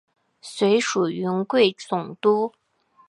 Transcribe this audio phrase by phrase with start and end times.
[0.41, 2.51] 随署云贵总督。